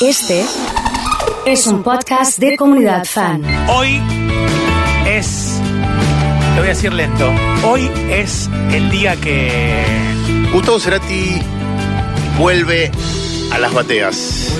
Este 0.00 0.44
es 1.46 1.66
un 1.66 1.82
podcast 1.82 2.38
de 2.38 2.54
comunidad 2.58 3.06
fan. 3.06 3.42
Hoy 3.70 4.02
es. 5.06 5.58
Te 6.54 6.60
voy 6.60 6.66
a 6.66 6.68
decir 6.68 6.92
lento. 6.92 7.32
Hoy 7.66 7.90
es 8.10 8.50
el 8.72 8.90
día 8.90 9.16
que. 9.16 9.82
Gustavo 10.52 10.78
Cerati 10.80 11.40
vuelve 12.38 12.90
a 13.50 13.58
las 13.58 13.72
bateas. 13.72 14.52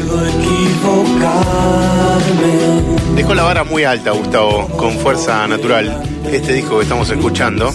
Dejó 3.14 3.34
la 3.34 3.42
vara 3.42 3.64
muy 3.64 3.84
alta, 3.84 4.12
Gustavo, 4.12 4.68
con 4.68 4.98
fuerza 4.98 5.46
natural. 5.46 6.02
Este 6.32 6.54
disco 6.54 6.78
que 6.78 6.84
estamos 6.84 7.10
escuchando. 7.10 7.74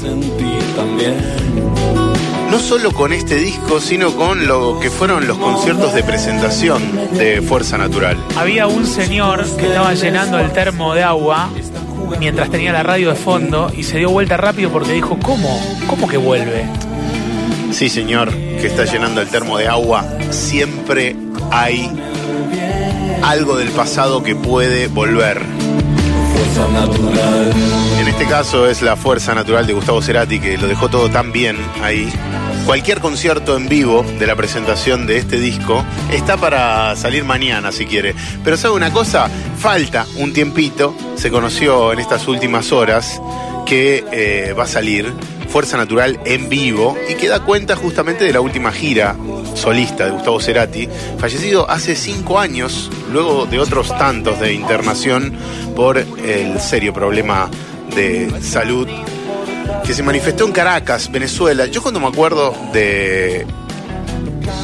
No 2.52 2.59
solo 2.59 2.91
con 2.91 3.13
este 3.13 3.36
disco, 3.36 3.79
sino 3.79 4.13
con 4.13 4.45
lo 4.45 4.77
que 4.81 4.89
fueron 4.89 5.25
los 5.25 5.38
conciertos 5.38 5.93
de 5.93 6.04
presentación 6.04 6.81
de 7.13 7.41
Fuerza 7.41 7.77
Natural. 7.77 8.18
Había 8.36 8.68
un 8.68 8.86
señor 8.86 9.46
que 9.55 9.68
estaba 9.68 9.93
llenando 9.93 10.37
el 10.37 10.51
termo 10.51 10.93
de 10.93 11.01
agua 11.01 11.50
mientras 12.19 12.50
tenía 12.50 12.74
la 12.74 12.83
radio 12.83 13.11
de 13.11 13.15
fondo 13.15 13.71
y 13.74 13.83
se 13.83 14.00
dio 14.00 14.10
vuelta 14.10 14.36
rápido 14.36 14.69
porque 14.69 14.91
dijo, 14.91 15.18
¿cómo? 15.24 15.61
¿Cómo 15.87 16.10
que 16.10 16.18
vuelve? 16.18 16.65
Sí, 17.71 17.87
señor, 17.87 18.33
que 18.33 18.68
está 18.68 18.83
llenando 18.83 19.21
el 19.21 19.29
termo 19.29 19.57
de 19.57 19.69
agua. 19.69 20.05
Siempre 20.32 21.15
hay 21.52 21.89
algo 23.24 23.55
del 23.55 23.69
pasado 23.69 24.24
que 24.24 24.36
puede 24.36 24.89
volver. 24.89 25.41
En 27.97 28.07
este 28.07 28.25
caso 28.25 28.68
es 28.68 28.82
la 28.82 28.97
fuerza 28.97 29.33
natural 29.33 29.65
de 29.65 29.74
Gustavo 29.74 30.02
Cerati 30.02 30.41
que 30.41 30.57
lo 30.57 30.68
dejó 30.68 30.89
todo 30.89 31.10
tan 31.10 31.32
bien 31.32 31.55
ahí. 31.82 32.11
Cualquier 32.66 33.00
concierto 33.00 33.58
en 33.58 33.67
vivo 33.67 34.06
de 34.20 34.28
la 34.28 34.36
presentación 34.36 35.06
de 35.06 35.17
este 35.17 35.39
disco 35.39 35.83
está 36.11 36.38
para 36.38 36.95
salir 36.95 37.25
mañana 37.25 37.72
si 37.72 37.86
quiere. 37.86 38.16
Pero 38.44 38.56
sabe 38.56 38.75
una 38.75 38.92
cosa, 38.92 39.30
falta 39.58 40.06
un 40.17 40.31
tiempito, 40.31 40.95
se 41.16 41.31
conoció 41.31 41.91
en 41.91 42.00
estas 42.00 42.27
últimas 42.27 42.72
horas 42.72 43.22
que 43.66 44.05
eh, 44.11 44.53
va 44.53 44.63
a 44.63 44.67
salir 44.67 45.11
Fuerza 45.50 45.75
Natural 45.75 46.19
en 46.23 46.47
vivo 46.47 46.95
y 47.09 47.16
que 47.16 47.27
da 47.27 47.41
cuenta 47.41 47.75
justamente 47.75 48.23
de 48.23 48.31
la 48.31 48.39
última 48.39 48.72
gira 48.72 49.16
solista 49.53 50.05
de 50.05 50.11
Gustavo 50.11 50.39
Cerati, 50.39 50.88
fallecido 51.17 51.69
hace 51.69 51.95
cinco 51.95 52.39
años, 52.39 52.89
luego 53.11 53.45
de 53.45 53.59
otros 53.59 53.89
tantos 53.97 54.39
de 54.39 54.53
internación 54.53 55.33
por 55.75 55.97
el 55.97 56.59
serio 56.61 56.94
problema 56.94 57.50
de 57.95 58.31
salud 58.41 58.88
que 59.85 59.93
se 59.93 60.03
manifestó 60.03 60.45
en 60.45 60.51
Caracas, 60.51 61.11
Venezuela. 61.11 61.65
Yo 61.65 61.81
cuando 61.81 61.99
me 61.99 62.07
acuerdo 62.07 62.55
de 62.73 63.45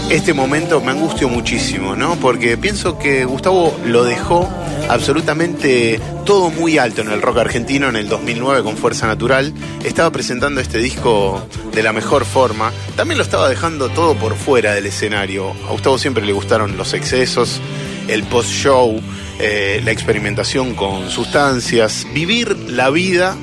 este 0.10 0.34
momento 0.34 0.80
me 0.82 0.92
angustio 0.92 1.28
muchísimo, 1.28 1.96
¿no? 1.96 2.16
Porque 2.16 2.58
pienso 2.58 2.98
que 2.98 3.26
Gustavo 3.26 3.78
lo 3.86 4.04
dejó 4.04 4.50
absolutamente 4.90 6.00
todo 6.26 6.50
muy 6.50 6.78
alto 6.78 7.02
en 7.02 7.10
el 7.10 7.22
rock 7.22 7.40
argentino 7.40 7.90
en 7.90 7.96
el 7.96 8.08
2009 8.08 8.64
con 8.64 8.78
Fuerza 8.78 9.08
Natural. 9.08 9.54
Estaba 9.84 10.12
presentando 10.12 10.62
este 10.62 10.78
disco 10.78 11.46
de 11.74 11.84
la 11.84 11.94
mejor 11.94 12.26
forma. 12.26 12.72
También 12.96 13.18
lo 13.18 13.24
estaba 13.24 13.50
dejando 13.50 13.90
todo 13.90 14.16
por 14.16 14.36
fuera 14.36 14.74
del 14.74 14.86
escenario. 14.86 15.52
A 15.68 15.72
Gustavo 15.72 15.98
siempre 15.98 16.26
le 16.26 16.34
gustaron 16.34 16.78
los 16.78 16.94
excesos, 16.94 17.60
el 18.08 18.24
post-show, 18.24 19.02
eh, 19.40 19.82
la 19.84 19.92
experimentación 19.92 20.74
con 20.74 21.10
sustancias, 21.10 22.08
vivir 22.14 22.56
la 22.70 22.90
vida. 22.90 23.36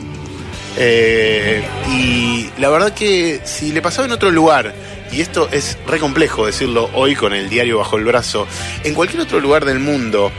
Eh, 0.76 1.62
y 1.90 2.50
la 2.58 2.68
verdad 2.68 2.92
que 2.92 3.40
si 3.44 3.72
le 3.72 3.82
pasaba 3.82 4.06
en 4.06 4.12
otro 4.12 4.30
lugar, 4.30 4.74
y 5.12 5.20
esto 5.20 5.48
es 5.52 5.78
re 5.86 5.98
complejo 5.98 6.46
decirlo 6.46 6.90
hoy 6.94 7.14
con 7.14 7.32
el 7.32 7.48
diario 7.48 7.78
bajo 7.78 7.96
el 7.96 8.04
brazo, 8.04 8.46
en 8.82 8.94
cualquier 8.94 9.22
otro 9.22 9.40
lugar 9.40 9.64
del 9.64 9.78
mundo, 9.78 10.32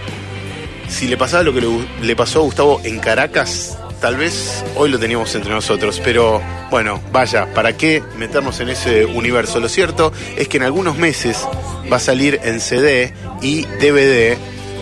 si 0.89 1.08
le 1.08 1.17
pasaba 1.17 1.44
lo 1.44 1.53
que 1.53 1.61
le, 1.61 1.67
le 2.02 2.16
pasó 2.16 2.39
a 2.39 2.44
Gustavo 2.44 2.81
en 2.83 3.00
Caracas, 3.00 3.77
tal 4.02 4.17
vez 4.17 4.64
hoy 4.75 4.89
lo 4.89 5.00
teníamos 5.00 5.33
entre 5.36 5.52
nosotros, 5.52 6.02
pero 6.03 6.42
bueno, 6.70 7.02
vaya, 7.11 7.54
¿para 7.54 7.77
qué 7.77 8.04
meternos 8.17 8.60
en 8.60 8.70
ese 8.70 9.05
universo? 9.05 9.60
Lo 9.60 9.70
cierto 9.70 10.11
es 10.37 10.48
que 10.48 10.58
en 10.58 10.64
algunos 10.64 10.98
meses 10.98 11.48
va 11.92 11.98
a 11.98 11.99
salir 11.99 12.39
en 12.43 12.60
CD 12.60 13.14
y 13.42 13.64
DVD 13.64 14.37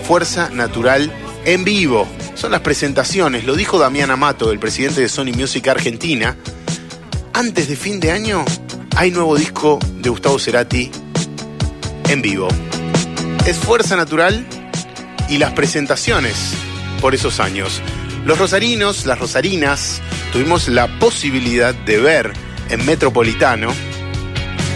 Fuerza 0.06 0.50
Natural 0.50 1.12
en 1.46 1.64
vivo. 1.64 2.08
Son 2.36 2.52
las 2.52 2.62
presentaciones, 2.62 3.46
lo 3.46 3.56
dijo 3.56 3.80
Damián 3.80 4.12
Amato, 4.12 4.52
el 4.52 4.60
presidente 4.60 5.02
de 5.02 5.10
Sony 5.10 5.32
Music 5.36 5.68
Argentina. 5.68 6.36
Antes 7.34 7.68
de 7.68 7.76
fin 7.76 8.00
de 8.00 8.12
año 8.12 8.46
hay 8.96 9.12
nuevo 9.12 9.36
disco 9.36 9.80
de 10.00 10.10
Gustavo 10.10 10.40
Cerati 10.40 10.92
en 12.10 12.22
vivo. 12.22 12.48
Es 13.46 13.58
Fuerza 13.58 13.96
Natural 13.96 14.46
y 15.30 15.38
las 15.38 15.54
presentaciones 15.54 16.54
por 17.02 17.16
esos 17.16 17.40
años. 17.40 17.82
Los 18.26 18.38
rosarinos, 18.38 19.06
las 19.06 19.20
rosarinas, 19.20 20.02
tuvimos 20.32 20.68
la 20.70 20.88
posibilidad 21.00 21.74
de 21.74 21.98
ver 21.98 22.34
en 22.70 22.86
Metropolitano, 22.86 23.70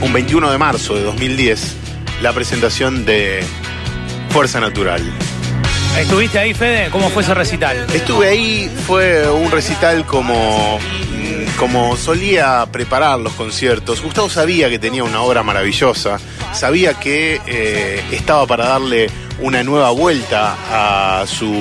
un 0.01 0.13
21 0.13 0.51
de 0.51 0.57
marzo 0.57 0.95
de 0.95 1.03
2010, 1.03 1.75
la 2.21 2.33
presentación 2.33 3.05
de 3.05 3.43
Fuerza 4.29 4.59
Natural. 4.59 5.01
¿Estuviste 5.97 6.37
ahí, 6.37 6.53
Fede? 6.53 6.89
¿Cómo 6.91 7.09
fue 7.09 7.23
ese 7.23 7.33
recital? 7.33 7.87
Estuve 7.91 8.29
ahí, 8.29 8.71
fue 8.85 9.27
un 9.29 9.49
recital 9.49 10.05
como, 10.05 10.77
como 11.57 11.97
solía 11.97 12.67
preparar 12.71 13.19
los 13.19 13.33
conciertos. 13.33 14.01
Gustavo 14.03 14.29
sabía 14.29 14.69
que 14.69 14.77
tenía 14.77 15.03
una 15.03 15.21
obra 15.21 15.41
maravillosa, 15.41 16.19
sabía 16.53 16.93
que 16.93 17.41
eh, 17.47 18.03
estaba 18.11 18.45
para 18.45 18.67
darle 18.67 19.07
una 19.39 19.63
nueva 19.63 19.91
vuelta 19.91 21.21
a 21.21 21.27
su 21.27 21.53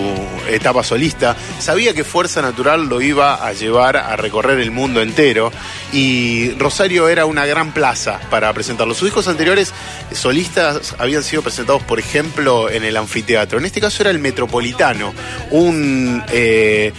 etapa 0.48 0.82
solista. 0.82 1.36
Sabía 1.58 1.94
que 1.94 2.04
Fuerza 2.04 2.42
Natural 2.42 2.86
lo 2.86 3.00
iba 3.00 3.46
a 3.46 3.52
llevar 3.52 3.96
a 3.96 4.16
recorrer 4.16 4.60
el 4.60 4.70
mundo 4.70 5.02
entero 5.02 5.52
y 5.92 6.50
Rosario 6.58 7.08
era 7.08 7.26
una 7.26 7.46
gran 7.46 7.72
plaza 7.72 8.20
para 8.30 8.52
presentarlo. 8.52 8.94
Sus 8.94 9.06
discos 9.06 9.28
anteriores 9.28 9.72
solistas 10.12 10.94
habían 10.98 11.22
sido 11.22 11.42
presentados, 11.42 11.82
por 11.82 11.98
ejemplo, 11.98 12.70
en 12.70 12.84
el 12.84 12.96
anfiteatro. 12.96 13.58
En 13.58 13.64
este 13.64 13.80
caso 13.80 14.02
era 14.02 14.10
el 14.10 14.18
Metropolitano, 14.18 15.12
un... 15.50 16.22
Eh, 16.32 16.92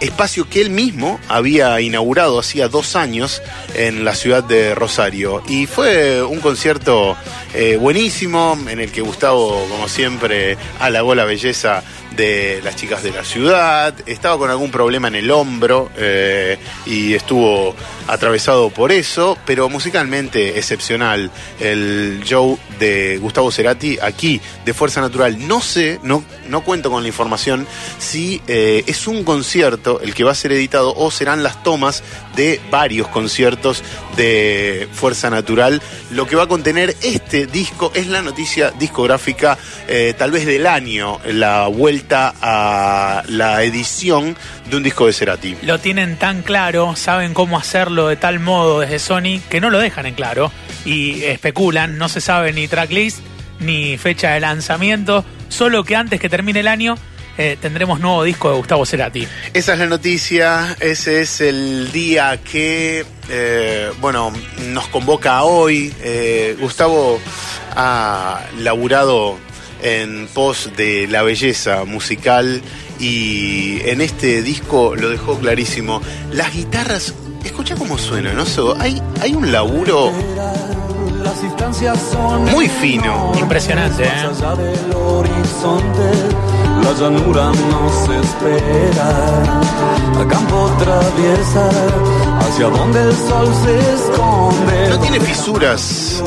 espacio 0.00 0.48
que 0.48 0.60
él 0.60 0.70
mismo 0.70 1.18
había 1.28 1.80
inaugurado 1.80 2.38
hacía 2.38 2.68
dos 2.68 2.96
años 2.96 3.42
en 3.74 4.04
la 4.04 4.14
ciudad 4.14 4.44
de 4.44 4.74
Rosario. 4.74 5.42
Y 5.48 5.66
fue 5.66 6.22
un 6.22 6.40
concierto 6.40 7.16
eh, 7.54 7.76
buenísimo 7.76 8.58
en 8.68 8.80
el 8.80 8.90
que 8.90 9.00
Gustavo, 9.00 9.66
como 9.68 9.88
siempre, 9.88 10.56
halagó 10.80 11.14
la 11.14 11.24
belleza 11.24 11.82
de 12.16 12.60
las 12.62 12.76
chicas 12.76 13.02
de 13.02 13.10
la 13.10 13.24
ciudad, 13.24 13.94
estaba 14.06 14.38
con 14.38 14.50
algún 14.50 14.70
problema 14.70 15.08
en 15.08 15.14
el 15.14 15.30
hombro 15.30 15.90
eh, 15.96 16.58
y 16.86 17.14
estuvo 17.14 17.74
atravesado 18.06 18.70
por 18.70 18.92
eso, 18.92 19.38
pero 19.44 19.68
musicalmente 19.68 20.58
excepcional 20.58 21.30
el 21.60 22.22
show 22.24 22.58
de 22.78 23.18
Gustavo 23.18 23.50
Cerati 23.50 23.98
aquí 24.00 24.40
de 24.64 24.74
Fuerza 24.74 25.00
Natural. 25.00 25.46
No 25.46 25.60
sé, 25.60 26.00
no, 26.02 26.24
no 26.48 26.62
cuento 26.62 26.90
con 26.90 27.02
la 27.02 27.08
información 27.08 27.66
si 27.98 28.42
eh, 28.46 28.84
es 28.86 29.06
un 29.06 29.24
concierto 29.24 30.00
el 30.00 30.14
que 30.14 30.24
va 30.24 30.32
a 30.32 30.34
ser 30.34 30.52
editado 30.52 30.94
o 30.94 31.10
serán 31.10 31.42
las 31.42 31.62
tomas 31.62 32.02
de 32.36 32.60
varios 32.70 33.08
conciertos 33.08 33.82
de 34.16 34.88
Fuerza 34.92 35.30
Natural. 35.30 35.80
Lo 36.10 36.26
que 36.26 36.36
va 36.36 36.44
a 36.44 36.46
contener 36.46 36.94
este 37.02 37.46
disco 37.46 37.92
es 37.94 38.06
la 38.06 38.22
noticia 38.22 38.70
discográfica 38.72 39.58
eh, 39.88 40.14
tal 40.16 40.30
vez 40.30 40.46
del 40.46 40.66
año, 40.66 41.20
la 41.26 41.66
vuelta 41.68 42.34
a 42.40 43.22
la 43.28 43.62
edición 43.62 44.36
de 44.70 44.76
un 44.76 44.82
disco 44.82 45.06
de 45.06 45.12
Cerati. 45.12 45.56
Lo 45.62 45.78
tienen 45.78 46.16
tan 46.16 46.42
claro, 46.42 46.96
saben 46.96 47.34
cómo 47.34 47.58
hacerlo 47.58 48.08
de 48.08 48.16
tal 48.16 48.40
modo 48.40 48.80
desde 48.80 48.98
Sony 48.98 49.40
que 49.48 49.60
no 49.60 49.70
lo 49.70 49.78
dejan 49.78 50.06
en 50.06 50.14
claro 50.14 50.50
y 50.84 51.22
especulan, 51.24 51.98
no 51.98 52.08
se 52.08 52.20
sabe 52.20 52.52
ni 52.52 52.68
tracklist 52.68 53.18
ni 53.60 53.96
fecha 53.98 54.30
de 54.30 54.40
lanzamiento, 54.40 55.24
solo 55.48 55.84
que 55.84 55.96
antes 55.96 56.20
que 56.20 56.28
termine 56.28 56.60
el 56.60 56.68
año 56.68 56.96
eh, 57.38 57.56
tendremos 57.60 58.00
nuevo 58.00 58.22
disco 58.22 58.50
de 58.50 58.56
Gustavo 58.56 58.86
Cerati. 58.86 59.26
Esa 59.52 59.72
es 59.72 59.78
la 59.78 59.86
noticia, 59.86 60.76
ese 60.80 61.20
es 61.20 61.40
el 61.40 61.90
día 61.92 62.38
que, 62.42 63.04
eh, 63.28 63.90
bueno, 64.00 64.32
nos 64.68 64.86
convoca 64.88 65.42
hoy. 65.42 65.92
Eh, 66.00 66.56
Gustavo 66.60 67.20
ha 67.76 68.40
laburado 68.58 69.36
en 69.82 70.28
pos 70.32 70.70
de 70.76 71.06
la 71.08 71.22
belleza 71.22 71.84
musical 71.84 72.62
y 73.00 73.80
en 73.84 74.00
este 74.00 74.42
disco 74.42 74.94
lo 74.94 75.10
dejó 75.10 75.38
clarísimo. 75.38 76.00
Las 76.32 76.54
guitarras, 76.54 77.14
escucha 77.44 77.74
cómo 77.74 77.98
suena, 77.98 78.32
¿no? 78.32 78.46
So, 78.46 78.76
hay, 78.80 79.02
hay 79.20 79.34
un 79.34 79.50
laburo 79.50 80.12
muy 82.52 82.68
fino. 82.68 83.32
Impresionante, 83.38 84.04
¿eh? 84.04 84.28
La 86.84 86.92
llanura 86.92 87.50
nos 87.70 88.08
espera, 88.08 89.42
a 90.20 90.28
campo 90.28 90.70
traviesa, 90.78 91.70
hacia 92.40 92.68
donde 92.68 93.02
el 93.02 93.12
sol 93.12 93.48
se 93.64 93.94
esconde. 93.94 94.88
No 94.90 95.00
tiene 95.00 95.20
fisuras 95.20 96.22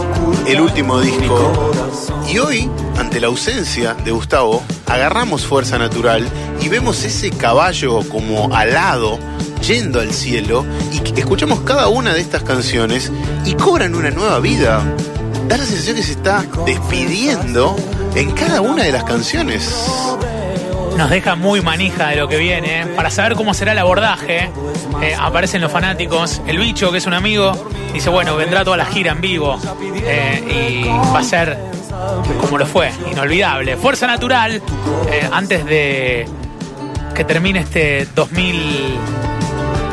el 0.48 0.62
último 0.62 1.00
disco. 1.00 1.72
Y 2.28 2.40
hoy 2.40 2.70
ante 2.98 3.20
la 3.20 3.28
ausencia 3.28 3.94
de 3.94 4.12
Gustavo, 4.12 4.64
agarramos 4.88 5.46
fuerza 5.46 5.78
natural 5.78 6.28
y 6.62 6.68
vemos 6.68 7.04
ese 7.04 7.30
caballo 7.30 8.00
como 8.10 8.54
alado 8.56 9.20
yendo 9.66 10.00
al 10.00 10.12
cielo 10.12 10.66
y 10.92 11.20
escuchamos 11.20 11.60
cada 11.62 11.88
una 11.88 12.14
de 12.14 12.22
estas 12.22 12.42
canciones 12.44 13.12
y 13.46 13.54
cobran 13.54 13.94
una 13.94 14.10
nueva 14.10 14.40
vida. 14.40 14.84
Da 15.48 15.58
la 15.58 15.66
sensación 15.66 15.96
que 15.96 16.04
se 16.04 16.14
está 16.14 16.44
despidiendo 16.66 17.76
en 18.16 18.32
cada 18.32 18.62
una 18.62 18.84
de 18.84 18.92
las 18.92 19.04
canciones. 19.04 19.72
Nos 20.98 21.12
deja 21.12 21.36
muy 21.36 21.62
manija 21.62 22.08
de 22.08 22.16
lo 22.16 22.28
que 22.28 22.38
viene. 22.38 22.88
Para 22.96 23.12
saber 23.12 23.36
cómo 23.36 23.54
será 23.54 23.74
el 23.74 23.78
abordaje, 23.78 24.50
eh, 25.02 25.16
aparecen 25.18 25.62
los 25.62 25.72
fanáticos. 25.72 26.42
El 26.48 26.58
bicho, 26.58 26.92
que 26.92 26.98
es 26.98 27.06
un 27.06 27.14
amigo, 27.14 27.52
dice, 27.94 28.10
bueno, 28.10 28.36
vendrá 28.36 28.64
toda 28.64 28.78
la 28.78 28.86
gira 28.86 29.12
en 29.12 29.22
vivo 29.22 29.60
eh, 30.04 30.82
y 30.84 30.88
va 30.88 31.20
a 31.20 31.24
ser 31.24 31.58
como 32.42 32.58
lo 32.58 32.66
fue, 32.66 32.92
inolvidable. 33.12 33.78
Fuerza 33.78 34.08
Natural, 34.08 34.62
eh, 35.12 35.30
antes 35.32 35.66
de 35.66 36.28
que 37.14 37.24
termine 37.24 37.60
este 37.60 38.08
2000... 38.16 39.37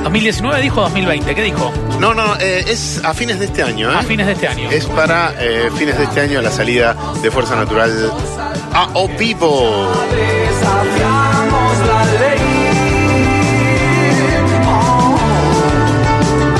2019 0.04 0.60
dijo 0.60 0.82
2020, 0.82 1.34
¿qué 1.34 1.42
dijo? 1.42 1.72
No, 1.98 2.12
no, 2.12 2.36
eh, 2.38 2.64
es 2.68 3.00
a 3.02 3.14
fines 3.14 3.38
de 3.38 3.46
este 3.46 3.62
año. 3.62 3.90
¿eh? 3.90 3.96
A 3.96 4.02
fines 4.02 4.26
de 4.26 4.32
este 4.34 4.46
año. 4.46 4.70
Es 4.70 4.84
para 4.84 5.34
eh, 5.40 5.70
fines 5.76 5.96
de 5.96 6.04
este 6.04 6.20
año 6.20 6.42
la 6.42 6.50
salida 6.50 6.94
de 7.22 7.30
Fuerza 7.30 7.56
Natural 7.56 8.12
a 8.74 8.88
O 8.92 9.08
ley. 9.08 9.24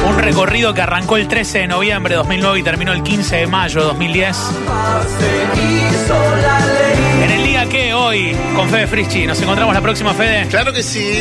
Un 0.09 0.19
recorrido 0.19 0.73
que 0.73 0.81
arrancó 0.81 1.19
el 1.19 1.29
13 1.29 1.59
de 1.59 1.67
noviembre 1.67 2.15
de 2.15 2.17
2009 2.17 2.59
y 2.59 2.63
terminó 2.63 2.93
el 2.93 3.03
15 3.03 3.37
de 3.37 3.47
mayo 3.47 3.81
de 3.81 3.87
2010. 3.89 4.37
Se 4.37 4.47
hizo 5.63 6.37
la 6.41 6.61
ley. 6.61 7.25
En 7.25 7.31
el 7.31 7.45
día 7.45 7.67
que 7.69 7.93
hoy, 7.93 8.35
con 8.57 8.71
Fede 8.71 8.87
Frischi, 8.87 9.27
nos 9.27 9.41
encontramos 9.43 9.75
la 9.75 9.83
próxima, 9.83 10.15
Fede. 10.15 10.47
Claro 10.49 10.73
que 10.73 10.83
sí. 10.83 11.21